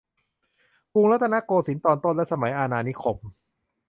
[0.93, 3.17] กรุงรัตนโกสินทร์ตอนต้นและสมัยอาณานิคม